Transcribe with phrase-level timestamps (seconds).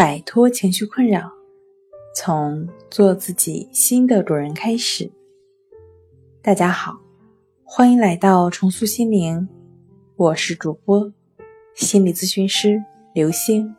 [0.00, 1.30] 摆脱情绪困扰，
[2.16, 5.10] 从做自己新的主人开始。
[6.40, 6.98] 大家好，
[7.64, 9.46] 欢迎来到重塑心灵，
[10.16, 11.12] 我是主播
[11.74, 12.82] 心理咨询师
[13.12, 13.76] 刘星。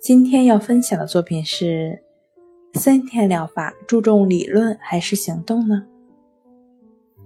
[0.00, 2.04] 今天要分享的作品是：
[2.74, 5.84] 森田疗法注重理论还是行动呢？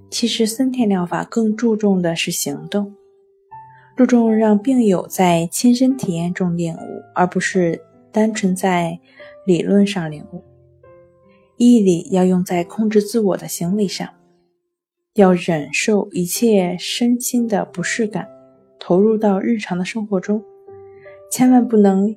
[0.08, 2.96] 其实，森田疗法更注重的是行动。
[4.00, 7.78] 注重让病友在亲身体验中领悟，而不是
[8.10, 8.98] 单纯在
[9.44, 10.42] 理论上领悟。
[11.58, 14.08] 毅力要用在控制自我的行为上，
[15.16, 18.26] 要忍受一切身心的不适感，
[18.78, 20.42] 投入到日常的生活中，
[21.30, 22.16] 千万不能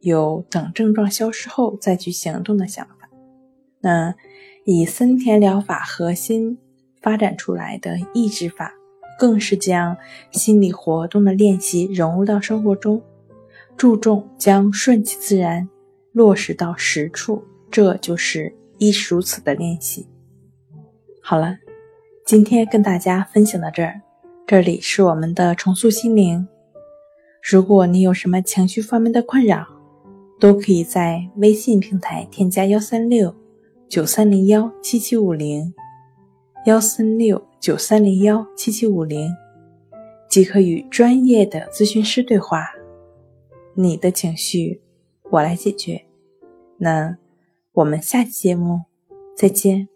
[0.00, 3.08] 有等症状消失后再去行动的想法。
[3.80, 4.14] 那
[4.66, 6.58] 以森田疗法核心
[7.00, 8.74] 发展出来的抑制法。
[9.18, 9.96] 更是将
[10.32, 13.02] 心理活动的练习融入到生活中，
[13.76, 15.68] 注重将顺其自然
[16.12, 20.06] 落实到实处，这就是亦是如此的练习。
[21.20, 21.58] 好了，
[22.24, 24.00] 今天跟大家分享到这儿，
[24.46, 26.46] 这里是我们的重塑心灵。
[27.42, 29.66] 如果你有什么情绪方面的困扰，
[30.38, 33.34] 都可以在微信平台添加幺三六
[33.88, 35.72] 九三零幺七七五零
[36.66, 37.40] 幺三六。
[37.58, 39.34] 九三零幺七七五零，
[40.28, 42.64] 即可与专业的咨询师对话。
[43.74, 44.80] 你的情绪，
[45.30, 46.04] 我来解决。
[46.78, 47.16] 那
[47.72, 48.82] 我们下期节目
[49.36, 49.88] 再见。